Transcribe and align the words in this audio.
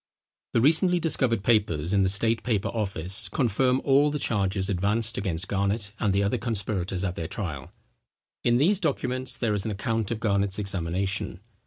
The 0.53 0.61
recently 0.61 0.99
discovered 0.99 1.43
papers 1.43 1.93
in 1.93 2.01
the 2.01 2.09
State 2.09 2.41
Paper 2.41 2.69
Office, 2.69 3.29
confirm 3.29 3.79
all 3.83 4.09
the 4.09 4.17
charges 4.17 4.67
advanced 4.67 5.15
against 5.15 5.47
Garnet 5.47 5.91
and 5.99 6.11
the 6.11 6.23
other 6.23 6.39
conspirators 6.39 7.03
at 7.03 7.13
their 7.15 7.27
trial. 7.27 7.71
In 8.43 8.57
these 8.57 8.79
documents 8.79 9.37
there 9.37 9.53
is 9.53 9.63
an 9.63 9.69
account 9.71 10.09
of 10.09 10.19
Garnet's 10.19 10.57
examination. 10.57 11.39